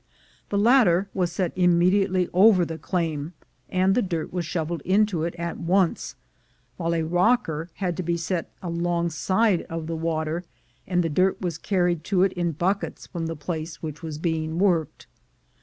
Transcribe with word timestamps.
\ 0.27 0.49
The 0.49 0.57
latter 0.57 1.09
was 1.13 1.31
set 1.31 1.55
immediately 1.55 2.27
over 2.33 2.65
the 2.65 2.79
claim, 2.79 3.33
and 3.69 3.93
the 3.93 4.01
dirt 4.01 4.33
was 4.33 4.47
shoveled 4.47 4.81
into 4.81 5.25
it 5.25 5.35
at 5.35 5.59
once, 5.59 6.15
while 6.77 6.95
a 6.95 7.03
rocker 7.03 7.69
had 7.75 7.95
to 7.97 8.01
be 8.01 8.17
set 8.17 8.51
alongside 8.63 9.61
of 9.69 9.85
the 9.85 9.95
water, 9.95 10.43
and 10.87 11.03
the 11.03 11.07
dirt 11.09 11.39
was 11.39 11.59
carried 11.59 12.03
to 12.05 12.23
it 12.23 12.33
in 12.33 12.53
buckets 12.53 13.05
from 13.05 13.27
the 13.27 13.35
place 13.35 13.83
which 13.83 14.01
was 14.01 14.17
being 14.17 14.57
worked. 14.57 15.05